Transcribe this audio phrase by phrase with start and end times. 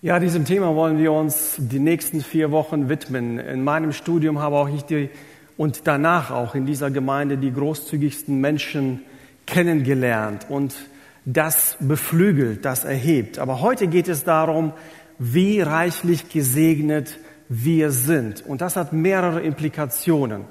[0.00, 3.40] Ja, diesem Thema wollen wir uns die nächsten vier Wochen widmen.
[3.40, 5.10] In meinem Studium habe auch ich die
[5.56, 9.02] und danach auch in dieser Gemeinde die großzügigsten Menschen
[9.44, 10.76] kennengelernt und
[11.24, 13.40] das beflügelt, das erhebt.
[13.40, 14.72] Aber heute geht es darum,
[15.18, 17.18] wie reichlich gesegnet
[17.48, 18.46] wir sind.
[18.46, 20.44] Und das hat mehrere Implikationen.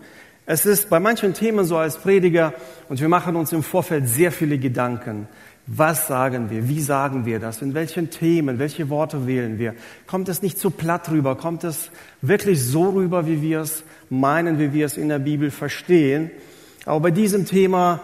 [0.46, 2.54] Es ist bei manchen Themen so als Prediger
[2.90, 5.30] und wir machen uns im Vorfeld sehr viele Gedanken.
[5.70, 6.70] Was sagen wir?
[6.70, 7.62] Wie sagen wir das?
[7.62, 8.58] In welchen Themen?
[8.58, 9.76] Welche Worte wählen wir?
[10.08, 11.36] Kommt es nicht zu platt rüber?
[11.36, 15.52] Kommt es wirklich so rüber, wie wir es meinen, wie wir es in der Bibel
[15.52, 16.32] verstehen?
[16.86, 18.00] Aber bei diesem Thema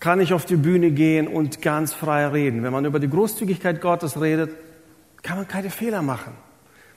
[0.00, 2.62] kann ich auf die Bühne gehen und ganz frei reden.
[2.62, 4.50] Wenn man über die Großzügigkeit Gottes redet,
[5.22, 6.32] kann man keine Fehler machen.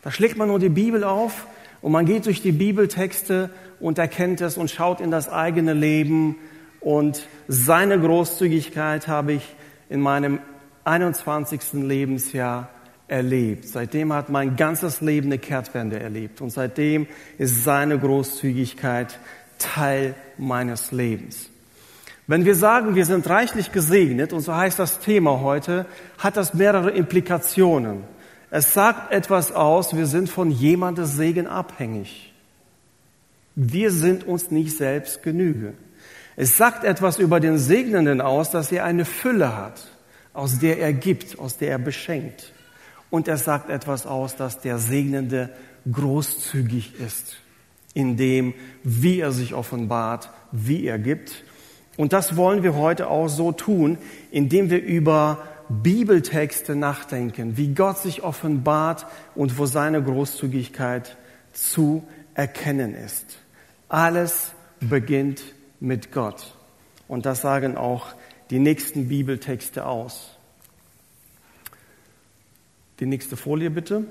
[0.02, 1.46] Da schlägt man nur die Bibel auf
[1.82, 3.50] und man geht durch die Bibeltexte
[3.82, 6.38] und erkennt es und schaut in das eigene Leben
[6.80, 9.56] und seine Großzügigkeit habe ich
[9.94, 10.40] in meinem
[10.86, 11.74] 21.
[11.74, 12.68] Lebensjahr
[13.08, 13.68] erlebt.
[13.68, 17.06] Seitdem hat mein ganzes Leben eine Kehrtwende erlebt und seitdem
[17.38, 19.20] ist seine Großzügigkeit
[19.60, 21.48] Teil meines Lebens.
[22.26, 25.86] Wenn wir sagen, wir sind reichlich gesegnet, und so heißt das Thema heute,
[26.18, 28.04] hat das mehrere Implikationen.
[28.50, 32.34] Es sagt etwas aus, wir sind von jemandes Segen abhängig.
[33.56, 35.76] Wir sind uns nicht selbst Genüge.
[36.36, 39.88] Es sagt etwas über den Segnenden aus, dass er eine Fülle hat,
[40.34, 42.54] aus der er gibt, aus der er beschenkt.
[43.10, 45.50] Und es sagt etwas aus, dass der Segnende
[45.92, 47.38] großzügig ist,
[47.94, 48.54] in dem,
[48.84, 51.44] wie er sich offenbart, wie er gibt.
[51.98, 54.00] Und das wollen wir heute auch so tun,
[54.32, 61.16] indem wir über Bibeltexte nachdenken, wie Gott sich offenbart und wo seine Großzügigkeit
[61.52, 62.04] zu
[62.34, 63.38] erkennen ist.
[63.90, 65.44] Alles beginnt
[65.84, 66.56] mit Gott.
[67.08, 68.08] Und das sagen auch
[68.50, 70.32] die nächsten Bibeltexte aus.
[73.00, 74.06] Die nächste Folie bitte.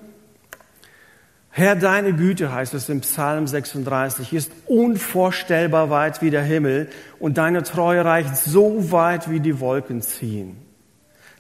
[1.51, 7.39] Herr, deine Güte, heißt es im Psalm 36, ist unvorstellbar weit wie der Himmel und
[7.39, 10.57] deine Treue reicht so weit wie die Wolken ziehen.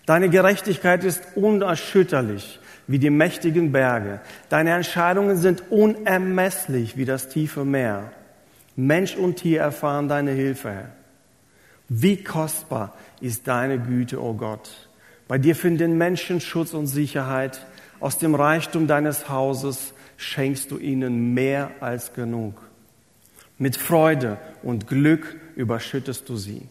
[0.06, 4.21] Deine Gerechtigkeit ist unerschütterlich wie die mächtigen Berge.
[4.49, 8.12] Deine Entscheidungen sind unermesslich wie das tiefe Meer.
[8.77, 10.93] Mensch und Tier erfahren deine Hilfe, Herr.
[11.88, 14.88] Wie kostbar ist deine Güte, o oh Gott.
[15.28, 17.66] Bei dir finden Menschen Schutz und Sicherheit.
[18.00, 22.62] Aus dem Reichtum deines Hauses schenkst du ihnen mehr als genug.
[23.59, 26.69] Mit Freude und Glück überschüttest du sie.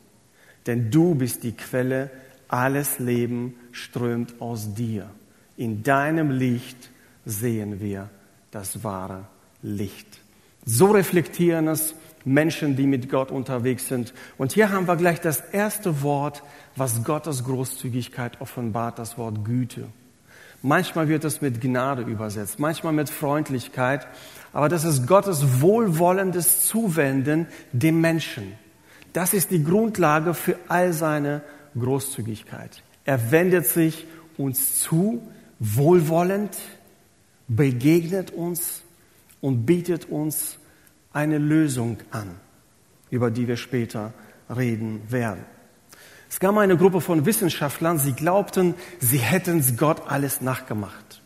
[0.68, 2.10] Denn du bist die Quelle,
[2.48, 5.10] alles Leben strömt aus dir.
[5.58, 6.90] In deinem Licht
[7.26, 8.10] sehen wir
[8.52, 9.28] das wahre
[9.62, 10.21] Licht.
[10.66, 14.14] So reflektieren es Menschen, die mit Gott unterwegs sind.
[14.38, 16.44] Und hier haben wir gleich das erste Wort,
[16.76, 19.88] was Gottes Großzügigkeit offenbart, das Wort Güte.
[20.62, 24.06] Manchmal wird es mit Gnade übersetzt, manchmal mit Freundlichkeit,
[24.54, 28.54] aber das ist Gottes wohlwollendes Zuwenden dem Menschen.
[29.14, 31.42] Das ist die Grundlage für all seine
[31.78, 32.84] Großzügigkeit.
[33.06, 34.06] Er wendet sich
[34.38, 35.28] uns zu,
[35.60, 36.56] wohlwollend,
[37.48, 38.84] begegnet uns
[39.42, 40.58] und bietet uns
[41.14, 42.40] eine Lösung an,
[43.10, 44.14] über die wir später
[44.50, 45.44] reden werden.
[46.30, 51.22] Es gab eine Gruppe von Wissenschaftlern, sie glaubten, sie hätten Gott alles nachgemacht.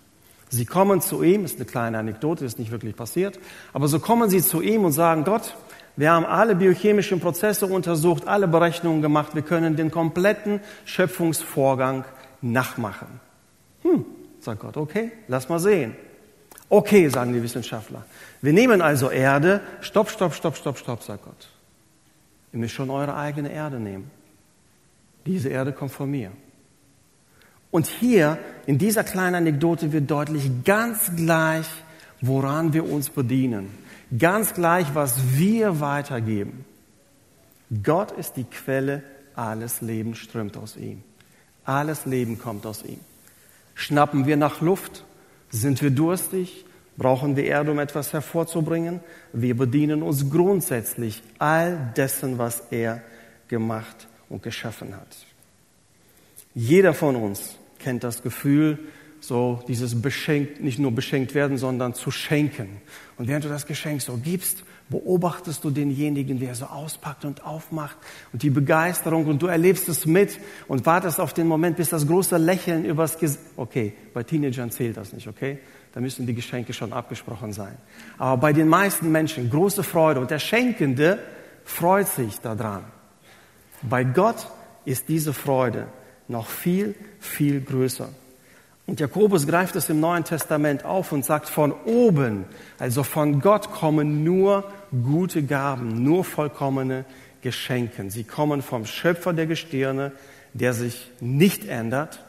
[0.50, 3.40] Sie kommen zu ihm, ist eine kleine Anekdote, ist nicht wirklich passiert,
[3.74, 5.56] aber so kommen sie zu ihm und sagen, Gott,
[5.96, 12.06] wir haben alle biochemischen Prozesse untersucht, alle Berechnungen gemacht, wir können den kompletten Schöpfungsvorgang
[12.42, 13.20] nachmachen.
[13.84, 14.06] Hm,
[14.40, 15.96] sagt Gott, okay, lass mal sehen.
[16.70, 18.06] Okay, sagen die Wissenschaftler.
[18.42, 19.62] Wir nehmen also Erde.
[19.82, 21.50] Stopp, stopp, stopp, stopp, stopp, sagt Gott.
[22.54, 24.10] Ihr müsst schon eure eigene Erde nehmen.
[25.26, 26.32] Diese Erde kommt von mir.
[27.72, 31.68] Und hier, in dieser kleinen Anekdote wird deutlich ganz gleich,
[32.22, 33.70] woran wir uns bedienen.
[34.18, 36.64] Ganz gleich, was wir weitergeben.
[37.84, 39.04] Gott ist die Quelle,
[39.36, 41.04] alles Leben strömt aus ihm.
[41.66, 43.00] Alles Leben kommt aus ihm.
[43.74, 45.04] Schnappen wir nach Luft,
[45.62, 46.66] sind wir durstig?
[46.98, 49.02] Brauchen wir Erde, um etwas hervorzubringen?
[49.34, 53.02] Wir bedienen uns grundsätzlich all dessen, was er
[53.48, 55.18] gemacht und geschaffen hat.
[56.54, 58.80] Jeder von uns kennt das Gefühl,
[59.20, 62.82] so dieses beschenkt, nicht nur beschenkt werden, sondern zu schenken.
[63.18, 67.98] Und während du das Geschenk so gibst, beobachtest du denjenigen, der so auspackt und aufmacht
[68.32, 72.06] und die Begeisterung und du erlebst es mit und wartest auf den Moment, bis das
[72.08, 75.60] große Lächeln übers Gesicht, okay, bei Teenagern zählt das nicht, okay?
[75.94, 77.78] Da müssen die Geschenke schon abgesprochen sein.
[78.18, 81.20] Aber bei den meisten Menschen große Freude und der Schenkende
[81.64, 82.84] freut sich daran.
[83.82, 84.48] Bei Gott
[84.84, 85.88] ist diese Freude
[86.28, 88.10] noch viel, viel größer.
[88.88, 92.46] Und Jakobus greift es im Neuen Testament auf und sagt, von oben,
[92.78, 97.06] also von Gott kommen nur gute Gaben, nur vollkommene
[97.42, 98.10] Geschenke.
[98.12, 100.12] Sie kommen vom Schöpfer der Gestirne,
[100.54, 102.24] der sich nicht ändert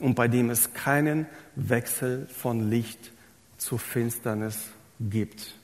[0.00, 3.12] und bei dem es keinen Wechsel von Licht
[3.56, 4.66] zu Finsternis
[4.98, 5.54] gibt.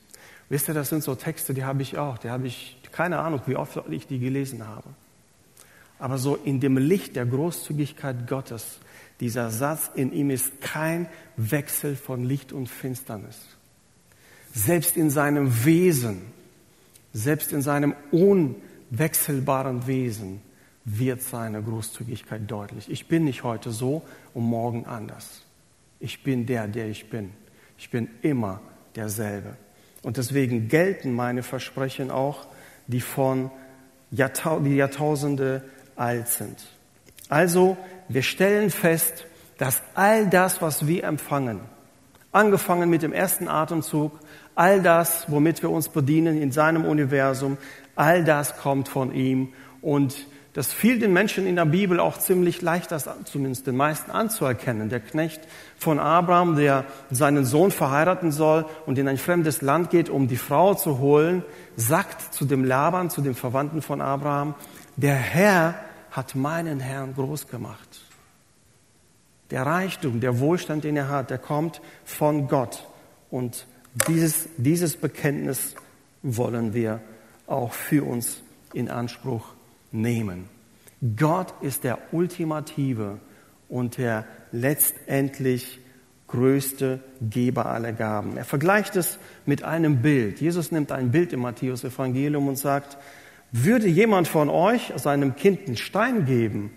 [0.48, 3.40] Wisst ihr, das sind so Texte, die habe ich auch, die habe ich, keine Ahnung,
[3.46, 4.88] wie oft ich die gelesen habe.
[5.98, 8.78] Aber so in dem Licht der Großzügigkeit Gottes
[9.20, 13.38] dieser Satz, in ihm ist kein Wechsel von Licht und Finsternis.
[14.52, 16.22] Selbst in seinem Wesen,
[17.12, 20.40] selbst in seinem unwechselbaren Wesen
[20.84, 22.90] wird seine Großzügigkeit deutlich.
[22.90, 24.02] Ich bin nicht heute so
[24.34, 25.42] und morgen anders.
[25.98, 27.32] Ich bin der, der ich bin.
[27.78, 28.60] Ich bin immer
[28.94, 29.56] derselbe.
[30.02, 32.46] Und deswegen gelten meine Versprechen auch,
[32.86, 33.50] die von
[34.10, 35.64] Jahrtau die Jahrtausende
[35.96, 36.75] alt sind.
[37.28, 37.76] Also
[38.08, 39.26] wir stellen fest,
[39.58, 41.60] dass all das, was wir empfangen,
[42.32, 44.18] angefangen mit dem ersten Atemzug,
[44.54, 47.56] all das, womit wir uns bedienen in seinem Universum,
[47.94, 49.52] all das kommt von ihm.
[49.80, 54.10] Und das fiel den Menschen in der Bibel auch ziemlich leicht, das zumindest den meisten
[54.10, 54.88] anzuerkennen.
[54.88, 55.40] Der Knecht
[55.76, 60.38] von Abraham, der seinen Sohn verheiraten soll und in ein fremdes Land geht, um die
[60.38, 61.42] Frau zu holen,
[61.76, 64.54] sagt zu dem Laban, zu dem Verwandten von Abraham,
[64.96, 65.74] der Herr
[66.16, 68.00] hat meinen Herrn groß gemacht.
[69.50, 72.88] Der Reichtum, der Wohlstand, den er hat, der kommt von Gott.
[73.30, 73.66] Und
[74.08, 75.74] dieses, dieses Bekenntnis
[76.22, 77.00] wollen wir
[77.46, 78.42] auch für uns
[78.72, 79.44] in Anspruch
[79.92, 80.48] nehmen.
[81.16, 83.20] Gott ist der ultimative
[83.68, 85.78] und der letztendlich
[86.28, 88.36] größte Geber aller Gaben.
[88.36, 90.40] Er vergleicht es mit einem Bild.
[90.40, 92.96] Jesus nimmt ein Bild im Matthäus Evangelium und sagt,
[93.52, 96.70] würde jemand von euch seinem Kind einen Stein geben,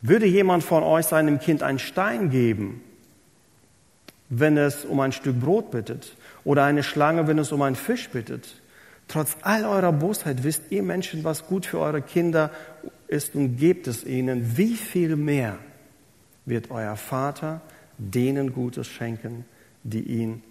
[0.00, 2.82] würde jemand von euch seinem Kind einen Stein geben,
[4.28, 8.08] wenn es um ein Stück Brot bittet, oder eine Schlange, wenn es um einen Fisch
[8.10, 8.60] bittet?
[9.08, 12.50] Trotz all eurer Bosheit wisst ihr Menschen, was gut für eure Kinder
[13.08, 14.56] ist und gebt es ihnen.
[14.56, 15.58] Wie viel mehr
[16.44, 17.62] wird euer Vater
[17.96, 19.46] denen Gutes schenken,
[19.82, 20.42] die ihn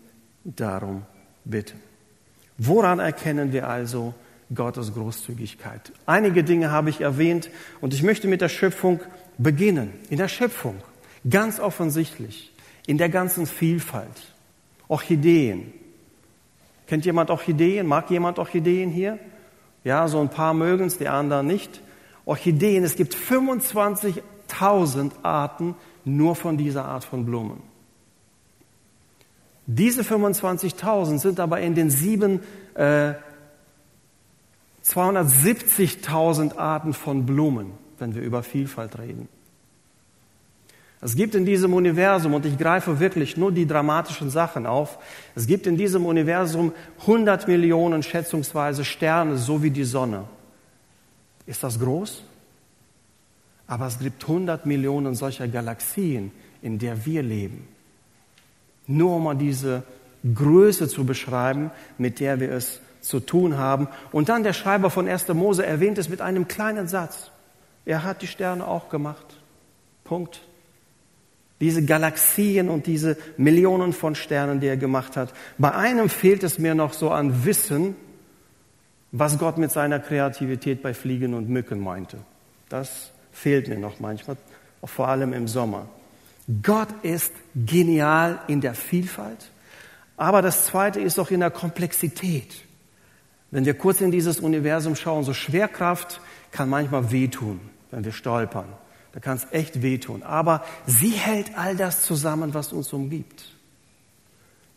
[0.44, 1.03] darum
[1.45, 1.87] bitten?
[2.57, 4.13] Woran erkennen wir also
[4.54, 5.92] Gottes Großzügigkeit?
[6.06, 7.50] Einige Dinge habe ich erwähnt
[7.81, 9.00] und ich möchte mit der Schöpfung
[9.38, 9.94] beginnen.
[10.09, 10.75] In der Schöpfung,
[11.30, 12.51] ganz offensichtlich,
[12.88, 14.33] in der ganzen Vielfalt.
[14.88, 15.74] Orchideen.
[16.88, 17.86] Kennt jemand Orchideen?
[17.86, 19.19] Mag jemand Orchideen hier?
[19.83, 21.81] Ja, so ein paar mögen es, die anderen nicht.
[22.25, 25.75] Orchideen, es gibt 25.000 Arten
[26.06, 27.62] nur von dieser Art von Blumen.
[29.68, 32.40] Diese 25.000 sind aber in den sieben
[32.74, 33.14] äh,
[34.86, 39.28] 270.000 Arten von Blumen, wenn wir über Vielfalt reden.
[41.02, 44.98] Es gibt in diesem Universum, und ich greife wirklich nur die dramatischen Sachen auf,
[45.36, 46.72] es gibt in diesem Universum
[47.02, 50.24] 100 Millionen schätzungsweise Sterne, so wie die Sonne.
[51.46, 52.24] Ist das groß?
[53.68, 56.31] Aber es gibt 100 Millionen solcher Galaxien,
[56.62, 57.68] in der wir leben.
[58.88, 59.84] Nur um mal diese
[60.34, 63.88] Größe zu beschreiben, mit der wir es zu tun haben.
[64.12, 65.28] Und dann der Schreiber von 1.
[65.30, 67.31] Mose erwähnt es mit einem kleinen Satz.
[67.86, 69.25] Er hat die Sterne auch gemacht.
[70.04, 70.42] Punkt.
[71.60, 75.34] Diese Galaxien und diese Millionen von Sternen, die er gemacht hat.
[75.58, 77.96] Bei einem fehlt es mir noch so an Wissen,
[79.12, 82.17] was Gott mit seiner Kreativität bei Fliegen und Mücken meinte.
[82.70, 84.38] Das fehlt mir noch manchmal,
[84.84, 85.88] vor allem im Sommer.
[86.63, 89.51] Gott ist genial in der Vielfalt,
[90.16, 92.63] aber das Zweite ist auch in der Komplexität.
[93.51, 97.60] Wenn wir kurz in dieses Universum schauen, so Schwerkraft kann manchmal wehtun,
[97.92, 98.68] wenn wir stolpern.
[99.13, 100.24] Da kann es echt wehtun.
[100.24, 103.46] Aber sie hält all das zusammen, was uns umgibt.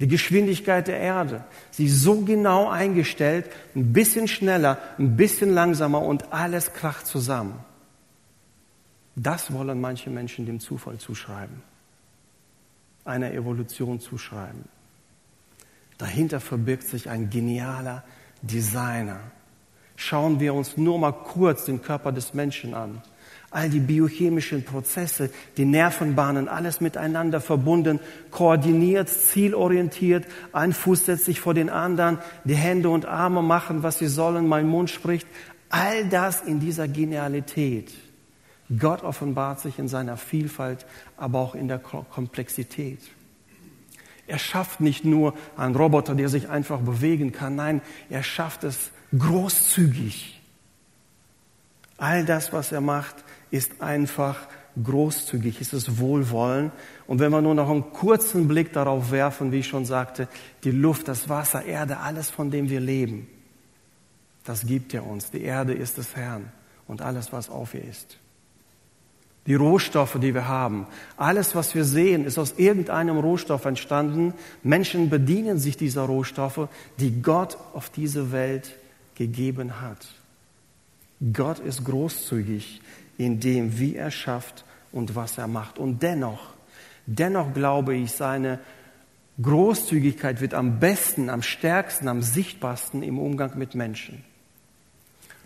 [0.01, 3.45] Die Geschwindigkeit der Erde, sie ist so genau eingestellt,
[3.77, 7.55] ein bisschen schneller, ein bisschen langsamer und alles kracht zusammen.
[9.17, 11.63] Das wollen manche Menschen dem Zufall zuschreiben,
[13.05, 14.65] einer Evolution zuschreiben.
[15.99, 18.05] Dahinter verbirgt sich ein genialer
[18.41, 19.21] Designer.
[19.97, 23.03] Schauen wir uns nur mal kurz den Körper des Menschen an.
[23.51, 28.01] All die biochemischen Prozesse, die Nervenbahnen, alles miteinander verbunden,
[28.31, 30.25] koordiniert, zielorientiert.
[30.53, 34.47] Ein Fuß setzt sich vor den anderen, die Hände und Arme machen, was sie sollen,
[34.47, 35.27] mein Mund spricht.
[35.69, 37.93] All das in dieser Genialität.
[38.79, 40.87] Gott offenbart sich in seiner Vielfalt,
[41.17, 43.01] aber auch in der Komplexität.
[44.27, 48.93] Er schafft nicht nur einen Roboter, der sich einfach bewegen kann, nein, er schafft es
[49.19, 50.41] großzügig.
[51.99, 53.17] All das, was er macht,
[53.51, 54.47] ist einfach
[54.81, 56.71] großzügig, ist es Wohlwollen.
[57.09, 60.29] Und wenn wir nur noch einen kurzen Blick darauf werfen, wie ich schon sagte,
[60.63, 63.27] die Luft, das Wasser, Erde, alles, von dem wir leben,
[64.45, 65.31] das gibt er uns.
[65.31, 66.53] Die Erde ist des Herrn
[66.87, 68.19] und alles, was auf ihr ist.
[69.51, 74.33] Die Rohstoffe, die wir haben, alles, was wir sehen, ist aus irgendeinem Rohstoff entstanden.
[74.63, 76.69] Menschen bedienen sich dieser Rohstoffe,
[77.01, 78.77] die Gott auf diese Welt
[79.17, 80.07] gegeben hat.
[81.33, 82.81] Gott ist großzügig
[83.19, 85.81] in dem, wie er schafft und was er macht.
[85.81, 86.55] Und dennoch,
[87.07, 88.61] dennoch glaube ich, seine
[89.43, 94.23] Großzügigkeit wird am besten, am stärksten, am sichtbarsten im Umgang mit Menschen.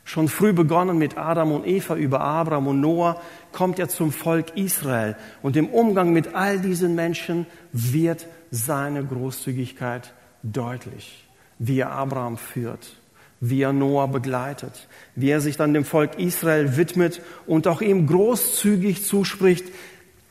[0.05, 3.21] Schon früh begonnen mit Adam und Eva über Abraham und Noah,
[3.53, 5.17] kommt er zum Volk Israel.
[5.43, 11.27] Und im Umgang mit all diesen Menschen wird seine Großzügigkeit deutlich,
[11.59, 12.97] wie er Abraham führt,
[13.41, 18.07] wie er Noah begleitet, wie er sich dann dem Volk Israel widmet und auch ihm
[18.07, 19.65] großzügig zuspricht,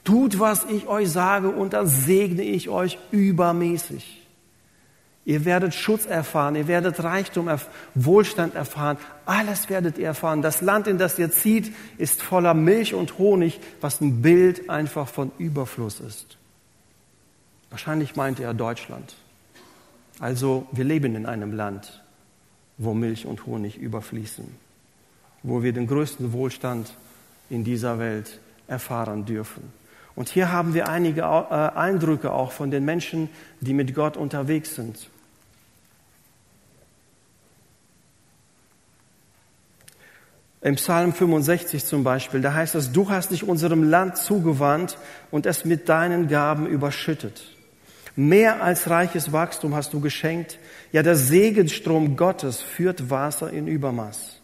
[0.03, 4.23] tut, was ich euch sage und dann segne ich euch übermäßig.
[5.25, 7.50] Ihr werdet Schutz erfahren, ihr werdet Reichtum,
[7.96, 10.42] Wohlstand erfahren, alles werdet ihr erfahren.
[10.42, 15.08] Das Land, in das ihr zieht, ist voller Milch und Honig, was ein Bild einfach
[15.08, 16.38] von Überfluss ist.
[17.70, 19.15] Wahrscheinlich meinte er Deutschland.
[20.20, 22.03] Also wir leben in einem Land,
[22.77, 24.46] wo Milch und Honig überfließen,
[25.42, 26.94] wo wir den größten Wohlstand
[27.50, 29.72] in dieser Welt erfahren dürfen.
[30.15, 33.30] Und hier haben wir einige äh, Eindrücke auch von den Menschen,
[33.62, 35.10] die mit Gott unterwegs sind.
[40.63, 44.98] Im Psalm 65 zum Beispiel, da heißt es, du hast dich unserem Land zugewandt
[45.29, 47.43] und es mit deinen Gaben überschüttet.
[48.15, 50.60] Mehr als reiches Wachstum hast du geschenkt.
[50.93, 54.39] Ja, der Segenstrom Gottes führt Wasser in Übermaß.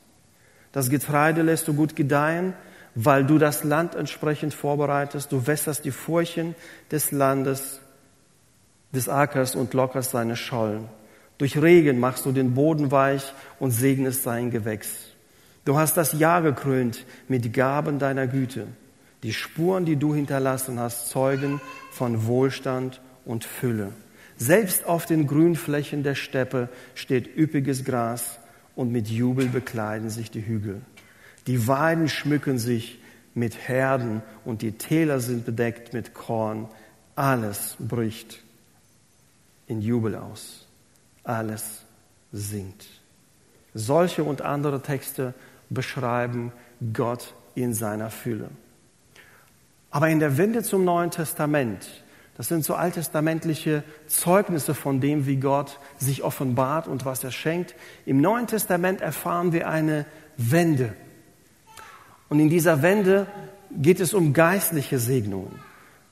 [0.74, 2.54] Das Getreide lässt du gut gedeihen,
[2.96, 5.32] weil du das Land entsprechend vorbereitest.
[5.32, 6.54] Du wässerst die Furchen
[6.92, 7.80] des Landes,
[8.92, 10.90] des Ackers und lockerst seine Schollen.
[11.38, 15.09] Durch Regen machst du den Boden weich und segnest sein Gewächs.
[15.66, 18.68] Du hast das Jahr gekrönt mit Gaben deiner Güte.
[19.24, 21.60] Die Spuren, die du hinterlassen hast, zeugen
[21.92, 23.92] von Wohlstand und Fülle.
[24.38, 28.40] Selbst auf den Grünflächen der Steppe steht üppiges Gras
[28.76, 30.82] und mit Jubel bekleiden sich die Hügel.
[31.48, 33.00] Die Weiden schmücken sich
[33.34, 36.70] mit Herden und die Täler sind bedeckt mit Korn.
[37.16, 38.40] Alles bricht
[39.68, 40.68] in Jubel aus.
[41.24, 41.82] Alles
[42.32, 42.88] singt.
[43.74, 45.34] Solche und andere Texte
[45.70, 46.52] beschreiben
[46.94, 48.50] Gott in seiner Fülle.
[49.92, 52.04] Aber in der Wende zum Neuen Testament,
[52.38, 57.76] das sind so alttestamentliche Zeugnisse von dem, wie Gott sich offenbart und was er schenkt.
[58.06, 60.06] Im Neuen Testament erfahren wir eine
[60.38, 60.94] Wende.
[62.30, 63.28] Und in dieser Wende
[63.72, 65.60] geht es um geistliche Segnungen.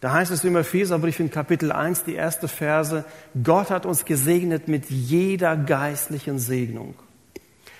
[0.01, 3.05] Da heißt es im Epheserbrief in Kapitel 1, die erste Verse,
[3.41, 6.95] Gott hat uns gesegnet mit jeder geistlichen Segnung.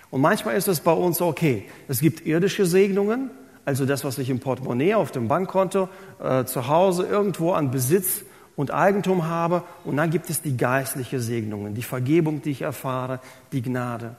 [0.10, 1.66] Und manchmal ist es bei uns okay.
[1.88, 3.30] Es gibt irdische Segnungen,
[3.66, 5.90] also das, was ich im Portemonnaie, auf dem Bankkonto,
[6.24, 8.24] äh, zu Hause irgendwo an Besitz
[8.56, 9.64] und Eigentum habe.
[9.84, 13.20] Und dann gibt es die geistliche Segnungen, die Vergebung, die ich erfahre,
[13.52, 14.16] die Gnade.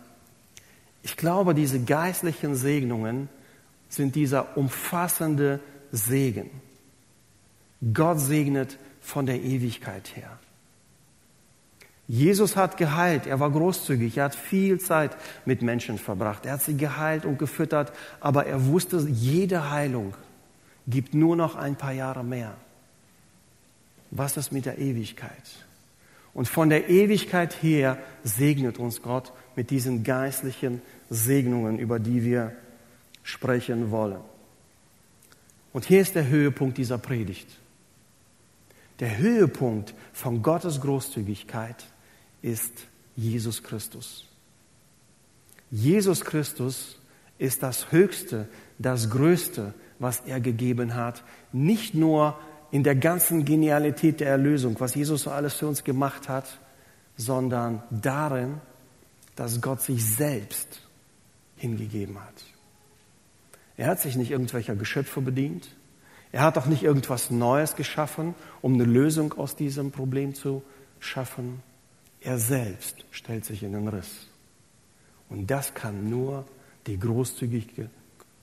[1.03, 3.29] Ich glaube, diese geistlichen Segnungen
[3.89, 5.61] sind dieser umfassende
[5.93, 6.51] Segen.
[7.95, 10.38] Gott segnet von der Ewigkeit her.
[12.09, 16.63] Jesus hat geheilt, er war großzügig, er hat viel Zeit mit Menschen verbracht, er hat
[16.63, 20.15] sie geheilt und gefüttert, aber er wusste, jede Heilung
[20.87, 22.55] gibt nur noch ein paar Jahre mehr.
[24.11, 25.67] Was ist mit der Ewigkeit?
[26.33, 32.53] Und von der Ewigkeit her segnet uns Gott mit diesen geistlichen Segnungen, über die wir
[33.23, 34.21] sprechen wollen.
[35.75, 37.49] Und hier ist der Höhepunkt dieser Predigt.
[39.01, 41.85] Der Höhepunkt von Gottes Großzügigkeit
[42.43, 42.73] ist
[43.17, 44.25] Jesus Christus.
[45.71, 46.99] Jesus Christus
[47.39, 51.23] ist das Höchste, das Größte, was er gegeben hat.
[51.53, 52.39] Nicht nur
[52.71, 56.59] in der ganzen Genialität der Erlösung, was Jesus so alles für uns gemacht hat,
[57.17, 58.61] sondern darin,
[59.37, 60.81] dass Gott sich selbst
[61.57, 62.45] hingegeben hat.
[63.77, 65.69] Er hat sich nicht irgendwelcher Geschöpfe bedient.
[66.33, 70.63] Er hat auch nicht irgendwas Neues geschaffen, um eine Lösung aus diesem Problem zu
[70.99, 71.63] schaffen.
[72.21, 74.27] Er selbst stellt sich in den Riss.
[75.29, 76.45] Und das kann nur
[76.87, 77.91] die großzügige,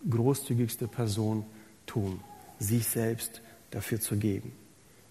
[0.10, 1.46] großzügigste Person
[1.86, 2.20] tun,
[2.60, 3.41] sich selbst
[3.72, 4.53] dafür zu geben.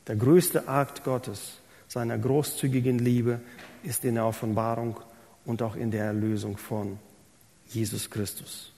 [0.06, 3.40] Der größte Akt Gottes, seiner großzügigen Liebe,
[3.82, 4.98] ist in der Offenbarung
[5.44, 6.98] und auch in der Erlösung von
[7.68, 8.72] Jesus Christus.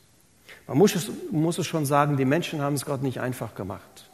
[0.66, 4.05] Man muss es, muss es schon sagen, die Menschen haben es Gott nicht einfach gemacht.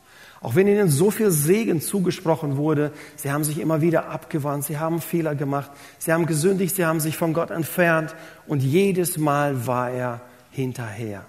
[0.43, 4.79] Auch wenn ihnen so viel Segen zugesprochen wurde, sie haben sich immer wieder abgewandt, sie
[4.79, 8.17] haben Fehler gemacht, sie haben gesündigt, sie haben sich von Gott entfernt
[8.49, 10.21] und jedes Mal war er
[10.51, 11.25] hinterher.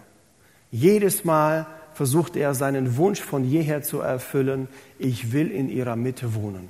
[0.72, 4.68] Jedes Mal versuchte er seinen Wunsch von jeher zu erfüllen,
[4.98, 6.70] ich will in ihrer Mitte wohnen.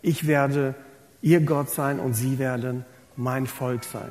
[0.00, 0.74] Ich werde
[1.20, 4.10] ihr Gott sein und sie werden mein Volk sein.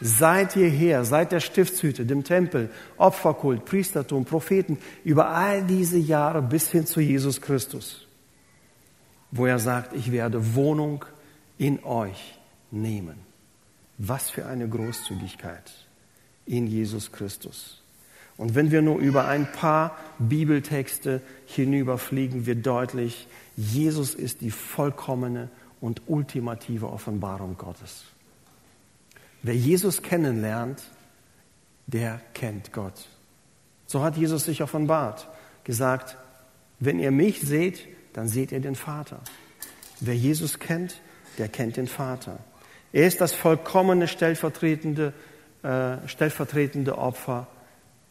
[0.00, 6.70] Seit jeher, seit der Stiftshütte, dem Tempel, Opferkult, Priestertum, Propheten, über all diese Jahre bis
[6.70, 8.06] hin zu Jesus Christus,
[9.30, 11.04] wo er sagt, ich werde Wohnung
[11.58, 12.38] in euch
[12.70, 13.16] nehmen.
[13.96, 15.72] Was für eine Großzügigkeit
[16.46, 17.80] in Jesus Christus.
[18.36, 25.48] Und wenn wir nur über ein paar Bibeltexte hinüberfliegen, wird deutlich, Jesus ist die vollkommene
[25.80, 28.04] und ultimative Offenbarung Gottes.
[29.44, 30.82] Wer Jesus kennenlernt,
[31.86, 33.06] der kennt Gott.
[33.84, 35.28] So hat Jesus sich offenbart,
[35.64, 36.16] gesagt,
[36.80, 39.20] wenn ihr mich seht, dann seht ihr den Vater.
[40.00, 40.98] Wer Jesus kennt,
[41.36, 42.38] der kennt den Vater.
[42.90, 45.12] Er ist das vollkommene stellvertretende,
[45.62, 47.46] äh, stellvertretende Opfer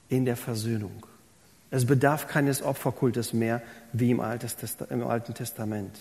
[0.10, 1.08] in der Versöhnung.
[1.72, 5.98] Es bedarf keines Opferkultes mehr wie im Alten Testament.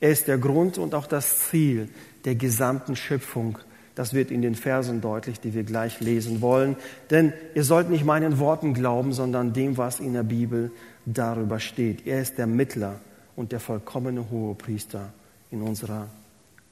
[0.00, 1.90] Er ist der Grund und auch das Ziel
[2.24, 3.58] der gesamten Schöpfung
[3.98, 6.76] das wird in den Versen deutlich, die wir gleich lesen wollen.
[7.10, 10.70] Denn ihr sollt nicht meinen Worten glauben, sondern dem, was in der Bibel
[11.04, 12.06] darüber steht.
[12.06, 13.00] Er ist der Mittler
[13.34, 15.12] und der vollkommene Hohepriester
[15.50, 16.06] in unserer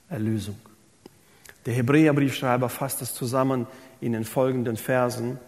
[0.09, 0.55] Erlösung.
[1.67, 3.67] Der Hebräerbriefschreiber fasst es zusammen
[4.01, 5.41] in den folgenden Versen.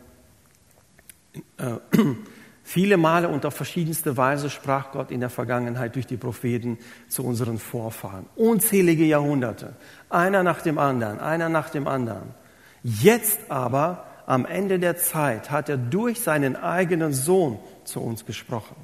[2.71, 6.77] Viele Male und auf verschiedenste Weise sprach Gott in der Vergangenheit durch die Propheten
[7.09, 8.27] zu unseren Vorfahren.
[8.37, 9.75] Unzählige Jahrhunderte.
[10.11, 12.35] Einer nach dem anderen, einer nach dem anderen.
[12.83, 18.77] Jetzt aber, am Ende der Zeit, hat er durch seinen eigenen Sohn zu uns gesprochen.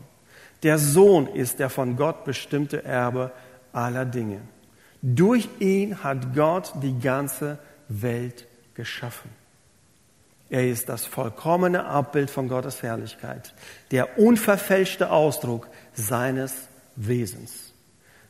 [0.62, 3.32] Der Sohn ist der von Gott bestimmte Erbe
[3.74, 4.40] aller Dinge.
[5.02, 7.58] Durch ihn hat Gott die ganze
[7.90, 9.43] Welt geschaffen.
[10.50, 13.54] Er ist das vollkommene Abbild von Gottes Herrlichkeit,
[13.90, 17.72] der unverfälschte Ausdruck seines Wesens.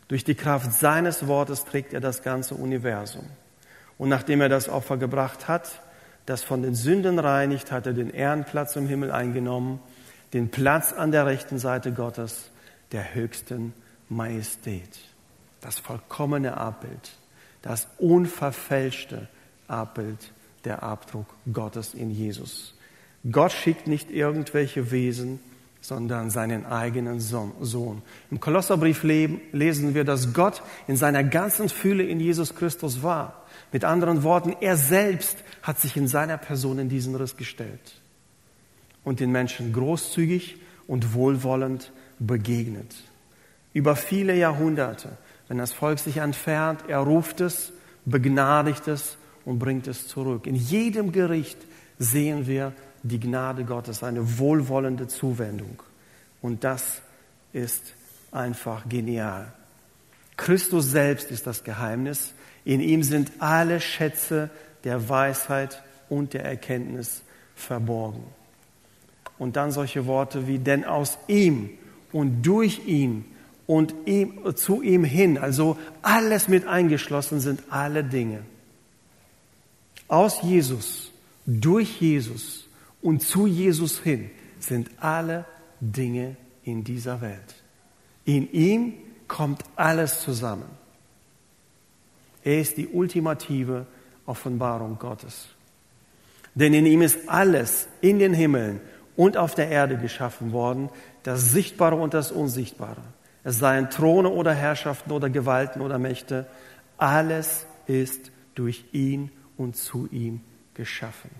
[0.08, 3.24] Durch die Kraft seines Wortes trägt er das ganze Universum.
[3.98, 5.80] Und nachdem er das Opfer gebracht hat,
[6.26, 9.80] das von den Sünden reinigt, hat er den Ehrenplatz im Himmel eingenommen,
[10.32, 12.50] den Platz an der rechten Seite Gottes,
[12.92, 13.74] der höchsten
[14.08, 14.98] Majestät.
[15.60, 17.12] Das vollkommene Abbild,
[17.62, 19.28] das unverfälschte
[19.68, 20.32] Abbild
[20.64, 22.74] der Abdruck Gottes in Jesus.
[23.30, 25.40] Gott schickt nicht irgendwelche Wesen,
[25.80, 28.02] sondern seinen eigenen Sohn.
[28.30, 33.44] Im Kolosserbrief lesen wir, dass Gott in seiner ganzen Fülle in Jesus Christus war.
[33.70, 38.00] Mit anderen Worten, er selbst hat sich in seiner Person in diesen Riss gestellt
[39.04, 42.94] und den Menschen großzügig und wohlwollend begegnet.
[43.74, 47.72] Über viele Jahrhunderte, wenn das Volk sich entfernt, er ruft es,
[48.06, 50.46] begnadigt es und bringt es zurück.
[50.46, 51.58] In jedem Gericht
[51.98, 55.82] sehen wir die Gnade Gottes, eine wohlwollende Zuwendung.
[56.40, 57.02] Und das
[57.52, 57.94] ist
[58.32, 59.52] einfach genial.
[60.36, 62.32] Christus selbst ist das Geheimnis.
[62.64, 64.50] In ihm sind alle Schätze
[64.84, 67.22] der Weisheit und der Erkenntnis
[67.54, 68.24] verborgen.
[69.38, 71.70] Und dann solche Worte wie, denn aus ihm
[72.12, 73.24] und durch ihn
[73.66, 78.40] und ihm, zu ihm hin, also alles mit eingeschlossen sind alle Dinge
[80.14, 81.10] aus Jesus,
[81.44, 82.68] durch Jesus
[83.02, 85.44] und zu Jesus hin sind alle
[85.80, 87.56] Dinge in dieser Welt.
[88.24, 88.94] In ihm
[89.26, 90.70] kommt alles zusammen.
[92.44, 93.86] Er ist die ultimative
[94.24, 95.48] Offenbarung Gottes.
[96.54, 98.80] Denn in ihm ist alles in den Himmeln
[99.16, 100.90] und auf der Erde geschaffen worden,
[101.24, 103.02] das Sichtbare und das Unsichtbare.
[103.42, 106.46] Es seien Throne oder Herrschaften oder Gewalten oder Mächte,
[106.98, 110.40] alles ist durch ihn und zu ihm
[110.74, 111.30] geschaffen.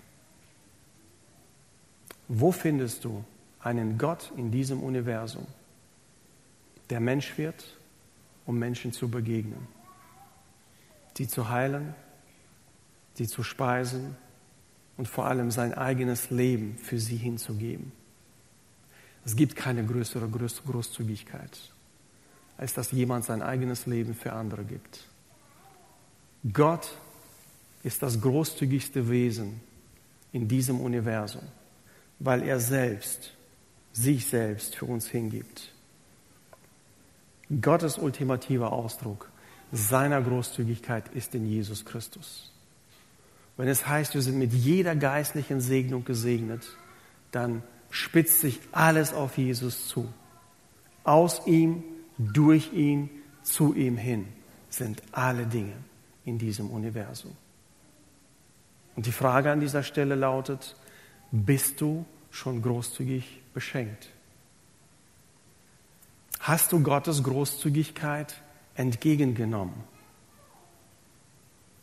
[2.28, 3.24] Wo findest du
[3.60, 5.46] einen Gott in diesem Universum,
[6.90, 7.76] der Mensch wird,
[8.46, 9.66] um Menschen zu begegnen,
[11.16, 11.94] sie zu heilen,
[13.14, 14.16] sie zu speisen
[14.96, 17.92] und vor allem sein eigenes Leben für sie hinzugeben?
[19.24, 21.58] Es gibt keine größere Großzügigkeit,
[22.58, 25.08] als dass jemand sein eigenes Leben für andere gibt.
[26.52, 26.98] Gott
[27.84, 29.60] ist das großzügigste Wesen
[30.32, 31.42] in diesem Universum,
[32.18, 33.32] weil er selbst
[33.92, 35.72] sich selbst für uns hingibt.
[37.60, 39.30] Gottes ultimativer Ausdruck
[39.70, 42.50] seiner Großzügigkeit ist in Jesus Christus.
[43.56, 46.66] Wenn es heißt, wir sind mit jeder geistlichen Segnung gesegnet,
[47.30, 50.12] dann spitzt sich alles auf Jesus zu.
[51.04, 51.84] Aus ihm,
[52.18, 53.10] durch ihn,
[53.42, 54.26] zu ihm hin
[54.70, 55.74] sind alle Dinge
[56.24, 57.36] in diesem Universum.
[58.96, 60.76] Und die Frage an dieser Stelle lautet,
[61.30, 64.08] bist du schon großzügig beschenkt?
[66.40, 68.34] Hast du Gottes Großzügigkeit
[68.74, 69.74] entgegengenommen?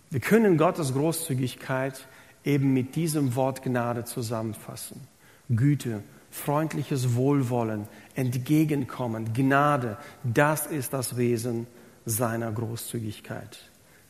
[0.09, 2.07] Wir können Gottes Großzügigkeit
[2.43, 5.07] eben mit diesem Wort Gnade zusammenfassen.
[5.49, 11.67] Güte, freundliches Wohlwollen, Entgegenkommen, Gnade, das ist das Wesen
[12.05, 13.69] seiner Großzügigkeit.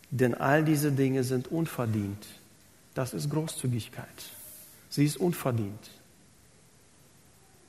[0.09, 2.25] Denn all diese Dinge sind unverdient.
[2.93, 4.07] Das ist Großzügigkeit.
[4.89, 5.89] Sie ist unverdient.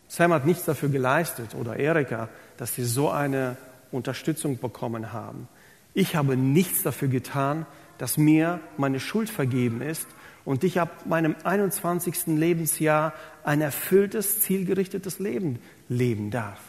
[0.08, 3.56] Sam hat nichts dafür geleistet oder Erika, dass sie so eine
[3.92, 5.48] Unterstützung bekommen haben.
[5.94, 7.66] Ich habe nichts dafür getan,
[7.98, 10.06] dass mir meine Schuld vergeben ist
[10.44, 12.26] und ich ab meinem 21.
[12.26, 13.12] Lebensjahr
[13.44, 16.60] ein erfülltes, zielgerichtetes Leben leben darf.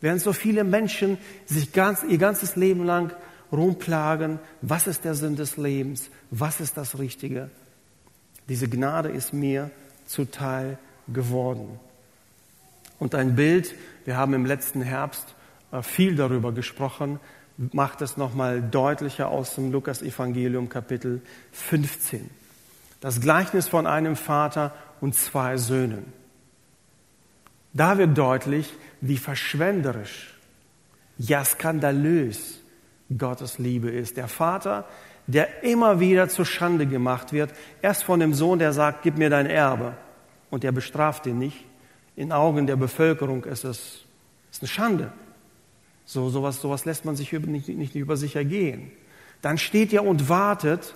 [0.00, 3.12] Während so viele Menschen sich ganz, ihr ganzes Leben lang
[3.50, 7.50] rumplagen, was ist der Sinn des Lebens, was ist das Richtige.
[8.48, 9.70] Diese Gnade ist mir
[10.06, 10.78] zuteil
[11.08, 11.78] geworden.
[12.98, 15.34] Und ein Bild, wir haben im letzten Herbst
[15.72, 17.20] äh, viel darüber gesprochen,
[17.56, 22.28] macht es nochmal deutlicher aus dem Lukas-Evangelium Kapitel 15.
[23.00, 26.12] Das Gleichnis von einem Vater und zwei Söhnen.
[27.72, 30.34] Da wird deutlich, wie verschwenderisch,
[31.18, 32.60] ja skandalös
[33.16, 34.16] Gottes Liebe ist.
[34.16, 34.86] Der Vater,
[35.26, 37.50] der immer wieder zur Schande gemacht wird,
[37.82, 39.94] erst von dem Sohn, der sagt, gib mir dein Erbe,
[40.50, 41.64] und der bestraft ihn nicht.
[42.16, 44.04] In Augen der Bevölkerung ist es
[44.54, 45.12] ist eine Schande.
[46.04, 48.92] So sowas, sowas lässt man sich nicht, nicht über sich ergehen.
[49.42, 50.94] Dann steht er und wartet.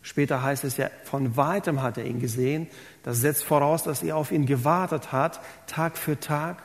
[0.00, 2.68] Später heißt es ja, von weitem hat er ihn gesehen.
[3.02, 6.62] Das setzt voraus, dass er auf ihn gewartet hat, Tag für Tag.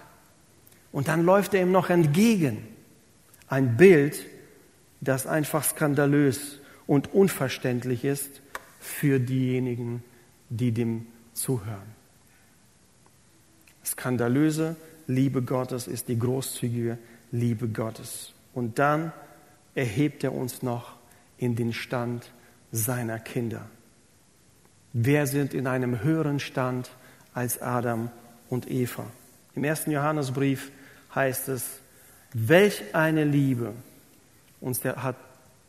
[0.91, 2.67] Und dann läuft er ihm noch entgegen.
[3.47, 4.23] Ein Bild,
[5.01, 8.41] das einfach skandalös und unverständlich ist
[8.79, 10.03] für diejenigen,
[10.49, 11.95] die dem zuhören.
[13.85, 14.75] Skandalöse
[15.07, 16.97] Liebe Gottes ist die großzügige
[17.31, 18.33] Liebe Gottes.
[18.53, 19.13] Und dann
[19.75, 20.95] erhebt er uns noch
[21.37, 22.31] in den Stand
[22.71, 23.69] seiner Kinder.
[24.93, 26.89] Wir sind in einem höheren Stand
[27.33, 28.09] als Adam
[28.49, 29.05] und Eva.
[29.53, 30.71] Im ersten Johannesbrief
[31.13, 31.79] heißt es,
[32.33, 33.73] welch eine Liebe
[34.61, 35.15] uns der hat,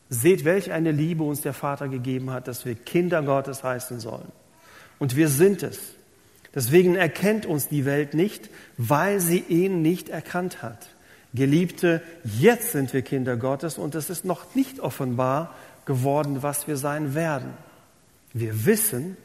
[0.09, 4.33] seht, welch eine Liebe uns der Vater gegeben hat, dass wir Kinder Gottes heißen sollen.
[4.99, 5.79] Und wir sind es.
[6.55, 10.89] Deswegen erkennt uns die Welt nicht, weil sie ihn nicht erkannt hat.
[11.35, 16.77] Geliebte, jetzt sind wir Kinder Gottes und es ist noch nicht offenbar geworden, was wir
[16.77, 17.53] sein werden.
[18.33, 19.17] Wir wissen,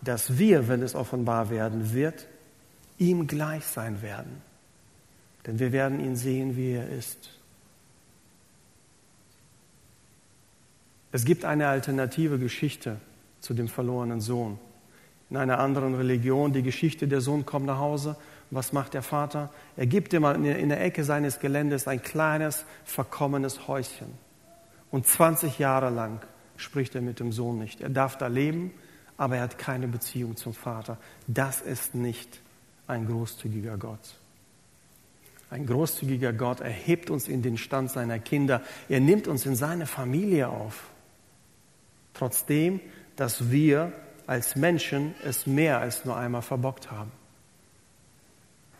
[0.00, 2.28] dass wir, wenn es offenbar werden wird,
[2.98, 4.42] ihm gleich sein werden.
[5.46, 7.37] Denn wir werden ihn sehen, wie er ist.
[11.12, 12.96] Es gibt eine alternative Geschichte
[13.40, 14.58] zu dem verlorenen Sohn.
[15.30, 18.16] In einer anderen Religion, die Geschichte, der Sohn kommt nach Hause
[18.50, 19.50] was macht der Vater?
[19.76, 24.08] Er gibt ihm in der Ecke seines Geländes ein kleines, verkommenes Häuschen.
[24.90, 26.20] Und 20 Jahre lang
[26.56, 27.80] spricht er mit dem Sohn nicht.
[27.80, 28.72] Er darf da leben,
[29.18, 30.96] aber er hat keine Beziehung zum Vater.
[31.26, 32.40] Das ist nicht
[32.86, 34.16] ein großzügiger Gott.
[35.50, 38.62] Ein großzügiger Gott erhebt uns in den Stand seiner Kinder.
[38.88, 40.84] Er nimmt uns in seine Familie auf.
[42.18, 42.80] Trotzdem,
[43.16, 43.92] dass wir
[44.26, 47.12] als Menschen es mehr als nur einmal verbockt haben.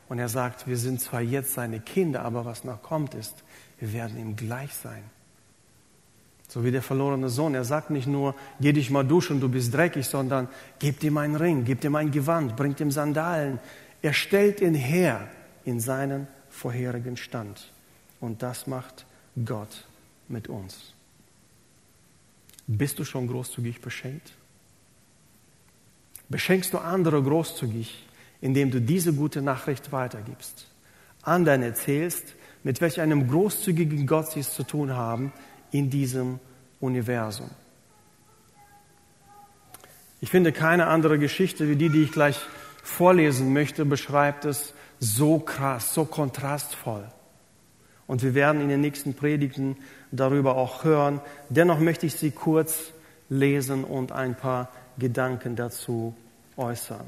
[0.09, 3.45] Und er sagt, wir sind zwar jetzt seine Kinder, aber was noch kommt ist,
[3.79, 5.05] wir werden ihm gleich sein.
[6.49, 7.55] So wie der verlorene Sohn.
[7.55, 10.49] Er sagt nicht nur, geh dich mal duschen, du bist dreckig, sondern
[10.79, 13.61] gebt ihm einen Ring, gebt ihm ein Gewand, bringt ihm Sandalen.
[14.03, 15.29] Er stellt ihn her
[15.65, 17.71] in seinen vorherigen Stand.
[18.19, 19.07] Und das macht
[19.45, 19.87] Gott
[20.27, 20.95] mit uns.
[22.69, 24.33] Bist du schon großzügig beschenkt?
[26.29, 28.09] Beschenkst du andere großzügig?
[28.41, 30.67] indem du diese gute Nachricht weitergibst,
[31.23, 35.33] anderen erzählst, mit welch einem großzügigen Gott sie es zu tun haben
[35.71, 36.39] in diesem
[36.81, 37.51] Universum.
[40.21, 42.41] Ich finde, keine andere Geschichte wie die, die ich gleich
[42.83, 47.07] vorlesen möchte, beschreibt es so krass, so kontrastvoll.
[48.09, 49.77] Und wir werden in den nächsten Predigten
[50.11, 51.21] darüber auch hören.
[51.51, 52.93] Dennoch möchte ich sie kurz
[53.29, 56.17] lesen und ein paar Gedanken dazu
[56.57, 57.07] äußern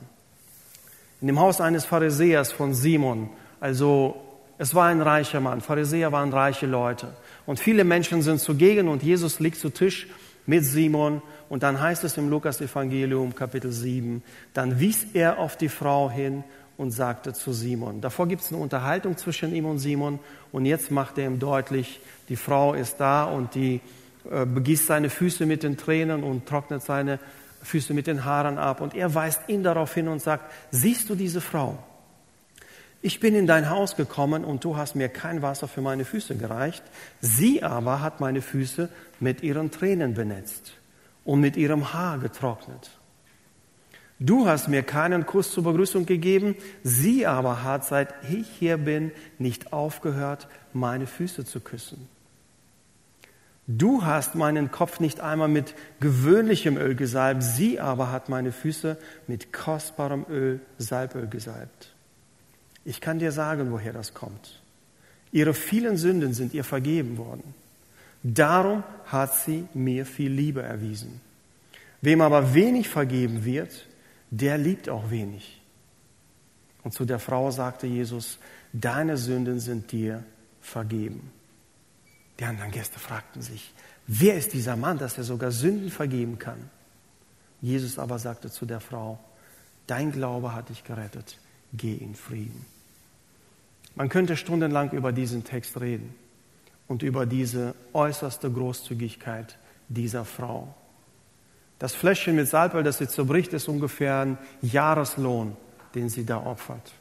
[1.21, 3.29] in dem Haus eines Pharisäers von Simon.
[3.61, 4.17] Also
[4.59, 5.61] es war ein reicher Mann.
[5.61, 7.09] Pharisäer waren reiche Leute.
[7.47, 10.09] Und viele Menschen sind zugegen und Jesus liegt zu Tisch
[10.47, 11.23] mit Simon.
[11.49, 14.23] Und dann heißt es im Lukas-Evangelium, Kapitel 7,
[14.55, 16.45] dann wies er auf die Frau hin
[16.81, 18.01] und sagte zu Simon.
[18.01, 20.19] Davor gibt es eine Unterhaltung zwischen ihm und Simon.
[20.51, 23.83] Und jetzt macht er ihm deutlich, die Frau ist da und die
[24.31, 27.19] äh, begießt seine Füße mit den Tränen und trocknet seine
[27.63, 28.81] Füße mit den Haaren ab.
[28.81, 31.79] Und er weist ihn darauf hin und sagt, siehst du diese Frau?
[33.03, 36.37] Ich bin in dein Haus gekommen und du hast mir kein Wasser für meine Füße
[36.37, 36.83] gereicht.
[37.21, 38.89] Sie aber hat meine Füße
[39.21, 40.73] mit ihren Tränen benetzt
[41.27, 42.91] und mit ihrem Haar getrocknet.
[44.23, 49.13] Du hast mir keinen Kuss zur Begrüßung gegeben, sie aber hat, seit ich hier bin,
[49.39, 52.07] nicht aufgehört, meine Füße zu küssen.
[53.67, 58.99] Du hast meinen Kopf nicht einmal mit gewöhnlichem Öl gesalbt, sie aber hat meine Füße
[59.27, 61.95] mit kostbarem Öl, Salböl gesalbt.
[62.85, 64.61] Ich kann dir sagen, woher das kommt.
[65.33, 67.55] Ihre vielen Sünden sind ihr vergeben worden.
[68.23, 71.23] Darum hat sie mir viel Liebe erwiesen.
[72.03, 73.87] Wem aber wenig vergeben wird,
[74.31, 75.61] der liebt auch wenig.
[76.83, 78.39] Und zu der Frau sagte Jesus,
[78.73, 80.25] deine Sünden sind dir
[80.61, 81.31] vergeben.
[82.39, 83.73] Die anderen Gäste fragten sich,
[84.07, 86.71] wer ist dieser Mann, dass er sogar Sünden vergeben kann?
[87.61, 89.19] Jesus aber sagte zu der Frau,
[89.87, 91.39] dein Glaube hat dich gerettet
[91.73, 92.67] geh in Frieden.
[93.95, 96.15] Man könnte stundenlang über diesen Text reden
[96.89, 100.75] und über diese äußerste Großzügigkeit dieser Frau.
[101.81, 105.57] Das Fläschchen mit Salböl, das sie zerbricht, ist ungefähr ein Jahreslohn,
[105.95, 106.93] den sie da opfert.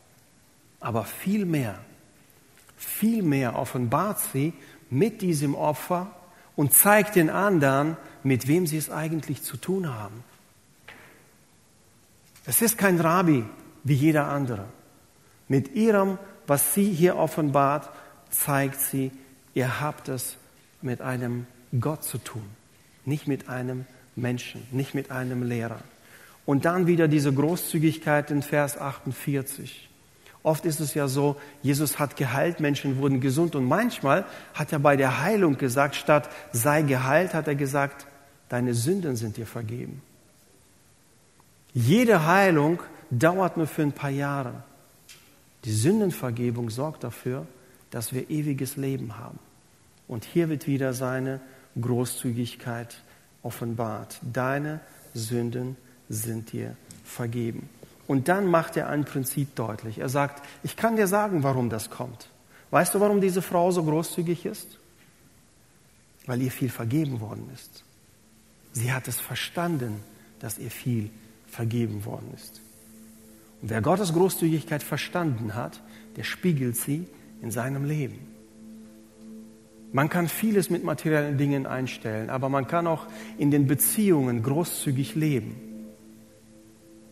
[0.80, 1.78] Aber viel mehr,
[2.78, 4.54] viel mehr offenbart sie
[4.89, 6.08] mit diesem Opfer
[6.56, 10.24] und zeigt den anderen, mit wem sie es eigentlich zu tun haben.
[12.46, 13.44] Es ist kein Rabbi,
[13.84, 14.63] wie jeder andere.
[15.50, 17.89] Mit ihrem, was sie hier offenbart,
[18.30, 19.12] zeigt sie,
[19.54, 20.38] ihr habt es
[20.82, 22.46] mit einem Gott zu tun,
[23.04, 23.86] nicht mit einem
[24.21, 25.79] Menschen, nicht mit einem Lehrer.
[26.45, 29.89] Und dann wieder diese Großzügigkeit in Vers 48.
[30.41, 34.79] Oft ist es ja so, Jesus hat geheilt, Menschen wurden gesund und manchmal hat er
[34.79, 38.08] bei der Heilung gesagt, statt sei geheilt, hat er gesagt,
[38.47, 40.01] deine Sünden sind dir vergeben.
[41.73, 42.79] Jede Heilung
[43.12, 44.63] dauert nur für ein paar Jahre.
[45.65, 47.45] Die Sündenvergebung sorgt dafür,
[47.91, 49.39] dass wir ewiges Leben haben.
[50.08, 51.41] Und hier wird wieder seine
[51.79, 53.03] Großzügigkeit
[53.43, 54.19] offenbart.
[54.21, 54.80] Deine
[55.13, 55.78] Sünden
[56.10, 57.69] sind dir vergeben.
[58.08, 59.99] Und dann macht er ein Prinzip deutlich.
[59.99, 62.30] Er sagt, ich kann dir sagen, warum das kommt.
[62.71, 64.80] Weißt du, warum diese Frau so großzügig ist?
[66.25, 67.84] Weil ihr viel vergeben worden ist.
[68.73, 70.04] Sie hat es verstanden,
[70.39, 71.10] dass ihr viel
[71.47, 72.62] vergeben worden ist.
[73.62, 75.82] Und wer Gottes Großzügigkeit verstanden hat,
[76.15, 77.08] der spiegelt sie
[77.41, 78.29] in seinem Leben.
[79.91, 85.15] Man kann vieles mit materiellen Dingen einstellen, aber man kann auch in den Beziehungen großzügig
[85.15, 85.56] leben.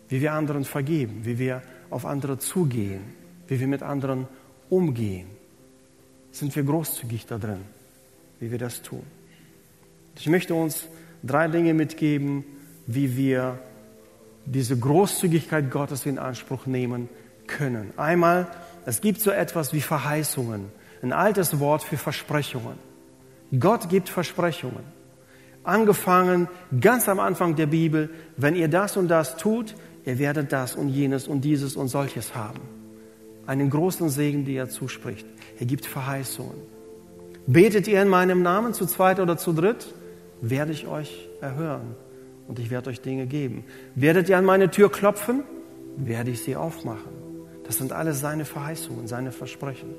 [0.10, 3.02] Wie wir anderen vergeben, wie wir auf andere zugehen,
[3.48, 4.28] wie wir mit anderen
[4.70, 5.28] umgehen.
[6.32, 7.62] Sind wir großzügig da drin,
[8.40, 9.04] wie wir das tun.
[10.16, 10.88] Ich möchte uns
[11.24, 12.46] drei Dinge mitgeben,
[12.86, 13.60] wie wir
[14.46, 17.10] diese Großzügigkeit Gottes in Anspruch nehmen
[17.48, 17.92] können.
[17.98, 18.48] Einmal,
[18.86, 20.66] es gibt so etwas wie Verheißungen,
[21.02, 22.78] ein altes Wort für Versprechungen.
[23.60, 24.84] Gott gibt Versprechungen.
[25.64, 26.48] Angefangen
[26.80, 30.90] ganz am Anfang der Bibel, wenn ihr das und das tut, ihr werdet das und
[30.90, 32.62] jenes und dieses und solches haben.
[33.46, 35.26] Einen großen Segen, den er zuspricht.
[35.60, 36.58] Er gibt Verheißungen.
[37.48, 39.94] Betet ihr in meinem Namen zu zweit oder zu dritt,
[40.42, 41.96] werde ich euch erhören
[42.48, 43.64] und ich werde euch Dinge geben.
[43.96, 45.44] Werdet ihr an meine Tür klopfen,
[45.96, 47.12] werde ich sie aufmachen.
[47.66, 49.90] Das sind alles seine Verheißungen, seine Versprechen.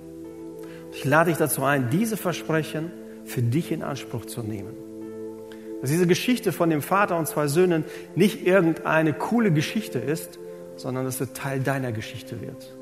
[0.92, 2.90] Ich lade dich dazu ein, diese Versprechen
[3.24, 4.74] für dich in Anspruch zu nehmen.
[5.80, 7.84] Dass diese Geschichte von dem Vater und zwei Söhnen
[8.16, 10.38] nicht irgendeine coole Geschichte ist,
[10.76, 12.74] sondern dass es Teil deiner Geschichte wird.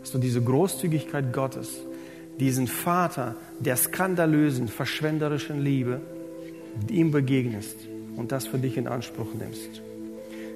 [0.00, 1.80] Dass du diese Großzügigkeit Gottes,
[2.38, 6.00] diesen Vater der skandalösen, verschwenderischen Liebe,
[6.90, 7.76] ihm begegnest
[8.16, 9.82] und das für dich in Anspruch nimmst.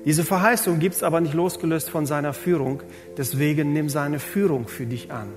[0.05, 2.83] Diese Verheißung gibt es aber nicht losgelöst von seiner Führung,
[3.17, 5.29] deswegen nimm seine Führung für dich an.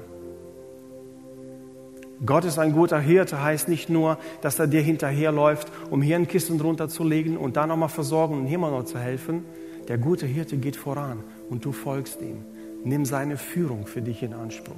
[2.23, 6.27] Gott ist ein guter Hirte, heißt nicht nur, dass er dir hinterherläuft, um hier ein
[6.27, 9.43] Kissen drunter zu legen und da nochmal versorgen und hier noch zu helfen.
[9.87, 12.45] Der gute Hirte geht voran und du folgst ihm.
[12.83, 14.75] Nimm seine Führung für dich in Anspruch.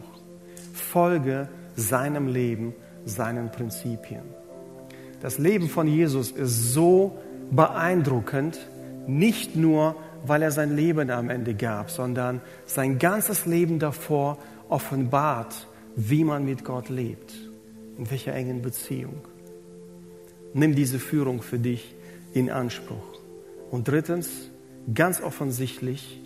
[0.73, 2.73] Folge seinem Leben,
[3.05, 4.23] seinen Prinzipien.
[5.21, 7.17] Das Leben von Jesus ist so
[7.51, 8.59] beeindruckend,
[9.05, 14.37] nicht nur, weil er sein Leben am Ende gab, sondern sein ganzes Leben davor
[14.69, 17.33] offenbart, wie man mit Gott lebt,
[17.97, 19.21] in welcher engen Beziehung.
[20.53, 21.95] Nimm diese Führung für dich,
[22.33, 23.19] in Anspruch.
[23.71, 24.49] Und drittens,
[24.93, 26.19] ganz offensichtlich,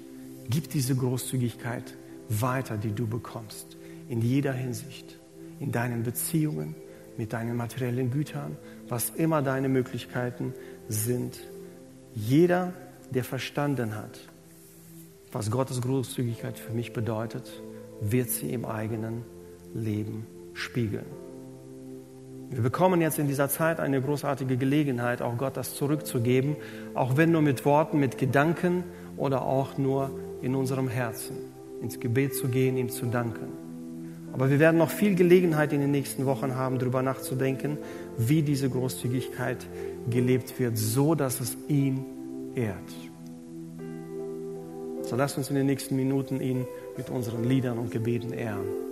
[0.49, 1.95] gib diese Großzügigkeit
[2.29, 3.77] weiter, die du bekommst,
[4.09, 5.19] in jeder Hinsicht,
[5.59, 6.75] in deinen Beziehungen,
[7.17, 10.53] mit deinen materiellen Gütern, was immer deine Möglichkeiten
[10.87, 11.39] sind.
[12.13, 12.73] Jeder,
[13.11, 14.19] der verstanden hat,
[15.31, 17.61] was Gottes Großzügigkeit für mich bedeutet,
[18.01, 19.23] wird sie im eigenen
[19.77, 21.05] Leben spiegeln.
[22.49, 26.55] Wir bekommen jetzt in dieser Zeit eine großartige Gelegenheit, auch Gott das zurückzugeben,
[26.93, 28.83] auch wenn nur mit Worten, mit Gedanken
[29.17, 30.11] oder auch nur
[30.41, 31.35] in unserem Herzen,
[31.81, 33.49] ins Gebet zu gehen, ihm zu danken.
[34.31, 37.77] Aber wir werden noch viel Gelegenheit in den nächsten Wochen haben, darüber nachzudenken,
[38.17, 39.67] wie diese Großzügigkeit
[40.09, 42.05] gelebt wird, so dass es ihn
[42.55, 42.77] ehrt.
[45.01, 46.65] So lasst uns in den nächsten Minuten ihn
[46.97, 48.86] mit unseren Liedern und Gebeten ehren.